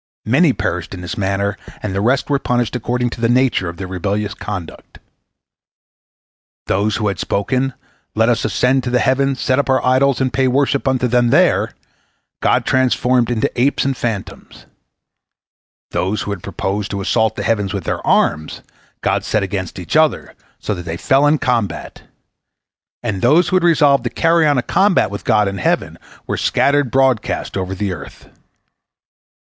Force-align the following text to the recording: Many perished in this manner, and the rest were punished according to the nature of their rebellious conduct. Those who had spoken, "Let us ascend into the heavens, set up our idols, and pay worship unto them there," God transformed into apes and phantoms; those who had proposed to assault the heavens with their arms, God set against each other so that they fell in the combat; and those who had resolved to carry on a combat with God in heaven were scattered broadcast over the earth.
Many 0.25 0.51
perished 0.51 0.95
in 0.95 1.01
this 1.01 1.15
manner, 1.15 1.55
and 1.83 1.93
the 1.93 2.01
rest 2.01 2.27
were 2.27 2.39
punished 2.39 2.75
according 2.75 3.11
to 3.11 3.21
the 3.21 3.29
nature 3.29 3.69
of 3.69 3.77
their 3.77 3.85
rebellious 3.85 4.33
conduct. 4.33 4.97
Those 6.65 6.95
who 6.95 7.07
had 7.07 7.19
spoken, 7.19 7.75
"Let 8.15 8.27
us 8.27 8.43
ascend 8.43 8.77
into 8.77 8.89
the 8.89 8.97
heavens, 8.97 9.39
set 9.39 9.59
up 9.59 9.69
our 9.69 9.85
idols, 9.85 10.19
and 10.19 10.33
pay 10.33 10.47
worship 10.47 10.87
unto 10.87 11.07
them 11.07 11.27
there," 11.29 11.75
God 12.41 12.65
transformed 12.65 13.29
into 13.29 13.51
apes 13.61 13.85
and 13.85 13.95
phantoms; 13.95 14.65
those 15.91 16.23
who 16.23 16.31
had 16.31 16.41
proposed 16.41 16.89
to 16.89 17.01
assault 17.01 17.35
the 17.35 17.43
heavens 17.43 17.71
with 17.71 17.83
their 17.83 18.01
arms, 18.07 18.63
God 19.01 19.23
set 19.23 19.43
against 19.43 19.77
each 19.77 19.95
other 19.95 20.33
so 20.57 20.73
that 20.73 20.85
they 20.85 20.97
fell 20.97 21.27
in 21.27 21.35
the 21.35 21.39
combat; 21.45 22.01
and 23.03 23.21
those 23.21 23.49
who 23.49 23.55
had 23.55 23.63
resolved 23.63 24.03
to 24.05 24.09
carry 24.09 24.47
on 24.47 24.57
a 24.57 24.63
combat 24.63 25.11
with 25.11 25.23
God 25.23 25.47
in 25.47 25.59
heaven 25.59 25.99
were 26.25 26.37
scattered 26.37 26.89
broadcast 26.89 27.55
over 27.55 27.75
the 27.75 27.93
earth. 27.93 28.29